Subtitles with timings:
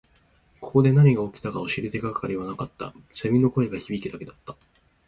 [0.61, 2.91] ここで何が起きたのかを知る手がかりはなかった。
[3.13, 4.55] 蝉の声が響くだけだった。